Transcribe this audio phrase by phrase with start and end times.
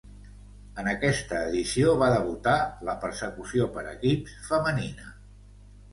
[0.83, 2.55] En aquesta edició va debutar
[2.89, 5.15] la Persecució per equips femenina.